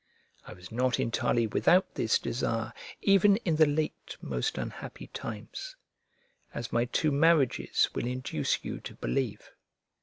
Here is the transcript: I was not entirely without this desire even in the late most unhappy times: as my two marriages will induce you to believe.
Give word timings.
I 0.47 0.53
was 0.53 0.71
not 0.71 0.99
entirely 0.99 1.45
without 1.45 1.93
this 1.93 2.17
desire 2.17 2.73
even 3.03 3.37
in 3.45 3.57
the 3.57 3.67
late 3.67 4.17
most 4.19 4.57
unhappy 4.57 5.11
times: 5.13 5.75
as 6.55 6.73
my 6.73 6.85
two 6.85 7.11
marriages 7.11 7.87
will 7.93 8.07
induce 8.07 8.65
you 8.65 8.79
to 8.79 8.95
believe. 8.95 9.51